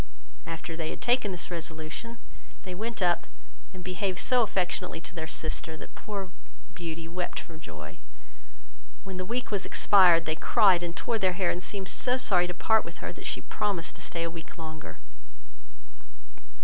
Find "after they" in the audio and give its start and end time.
0.47-0.89